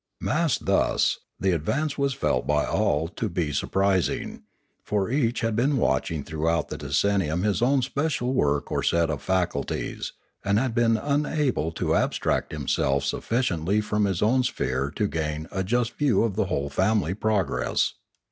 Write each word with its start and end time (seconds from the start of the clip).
Massed 0.19 0.65
thus, 0.65 1.19
the 1.39 1.51
advance 1.51 1.95
was 1.95 2.15
felt 2.15 2.47
by 2.47 2.65
all 2.65 3.07
to 3.09 3.29
be 3.29 3.51
sur 3.53 3.67
prising, 3.67 4.41
for 4.83 5.11
each 5.11 5.41
had 5.41 5.55
been 5.55 5.77
watching 5.77 6.23
throughout 6.23 6.69
the 6.69 6.75
decennium 6.79 7.43
his 7.43 7.61
own 7.61 7.83
special 7.83 8.33
work 8.33 8.71
or 8.71 8.81
set 8.81 9.11
of 9.11 9.21
faculties, 9.21 10.13
and 10.43 10.57
had 10.57 10.73
been 10.73 10.97
unable 10.97 11.71
to 11.73 11.93
abstract 11.93 12.51
himself 12.51 13.03
sufficiently 13.03 13.79
from 13.79 14.05
his 14.05 14.23
own 14.23 14.41
sphere 14.41 14.89
to 14.95 15.07
gain 15.07 15.47
a 15.51 15.63
just 15.63 15.93
view 15.95 16.23
of 16.23 16.35
the 16.35 16.45
whole 16.45 16.71
family 16.71 17.13
progress. 17.13 17.93